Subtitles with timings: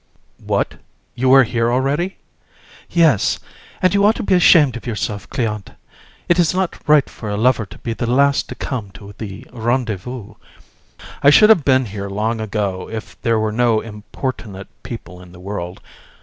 [0.39, 0.47] VISC.
[0.49, 0.75] What!
[1.13, 2.17] you are here already?
[2.89, 3.01] JU.
[3.01, 3.37] Yes,
[3.83, 5.75] and you ought to be ashamed of yourself, Cléante;
[6.27, 9.45] it is not right for a lover to be the last to come to the
[9.53, 10.33] rendezvous.
[10.97, 11.07] VISC.
[11.21, 15.39] I should have been here long ago if there were no importunate people in the
[15.39, 15.81] world.